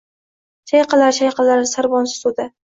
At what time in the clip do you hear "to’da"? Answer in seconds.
2.27-2.53